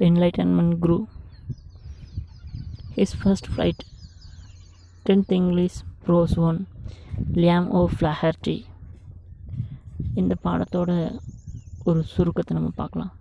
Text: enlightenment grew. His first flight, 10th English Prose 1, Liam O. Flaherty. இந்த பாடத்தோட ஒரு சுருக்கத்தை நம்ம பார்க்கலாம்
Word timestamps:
enlightenment 0.00 0.80
grew. 0.80 1.08
His 2.96 3.14
first 3.14 3.46
flight, 3.46 3.84
10th 5.06 5.32
English 5.32 5.82
Prose 6.04 6.36
1, 6.36 6.66
Liam 7.34 7.70
O. 7.70 7.88
Flaherty. 7.88 8.58
இந்த 10.14 10.36
பாடத்தோட 10.44 10.90
ஒரு 11.84 12.02
சுருக்கத்தை 12.02 12.54
நம்ம 12.56 12.70
பார்க்கலாம் 12.76 13.12